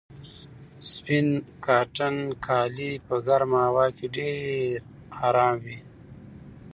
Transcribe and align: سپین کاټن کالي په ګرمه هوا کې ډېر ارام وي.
سپین 0.91 1.27
کاټن 1.65 2.15
کالي 2.45 2.91
په 3.07 3.15
ګرمه 3.27 3.59
هوا 3.67 3.85
کې 3.97 4.07
ډېر 4.15 4.77
ارام 5.27 5.55
وي. 5.65 5.79